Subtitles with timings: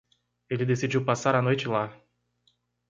[0.49, 1.95] Ele decidiu passar a noite lá.